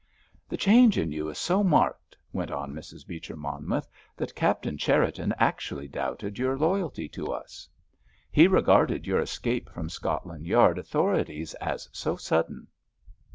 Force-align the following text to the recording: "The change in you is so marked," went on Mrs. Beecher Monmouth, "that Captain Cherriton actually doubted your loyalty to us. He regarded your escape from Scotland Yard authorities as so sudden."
"The 0.49 0.57
change 0.57 0.97
in 0.97 1.11
you 1.11 1.29
is 1.29 1.37
so 1.37 1.63
marked," 1.63 2.17
went 2.33 2.49
on 2.49 2.73
Mrs. 2.73 3.05
Beecher 3.05 3.35
Monmouth, 3.35 3.87
"that 4.17 4.33
Captain 4.33 4.75
Cherriton 4.75 5.31
actually 5.37 5.87
doubted 5.87 6.39
your 6.39 6.57
loyalty 6.57 7.07
to 7.09 7.27
us. 7.31 7.69
He 8.31 8.47
regarded 8.47 9.05
your 9.05 9.19
escape 9.19 9.69
from 9.69 9.89
Scotland 9.91 10.47
Yard 10.47 10.79
authorities 10.79 11.53
as 11.61 11.87
so 11.91 12.15
sudden." 12.15 12.65